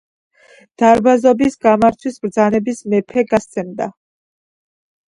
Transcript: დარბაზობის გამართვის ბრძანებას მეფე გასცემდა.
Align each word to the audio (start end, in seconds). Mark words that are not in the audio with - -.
დარბაზობის 0.81 1.59
გამართვის 1.67 2.19
ბრძანებას 2.25 2.83
მეფე 2.95 3.29
გასცემდა. 3.35 3.93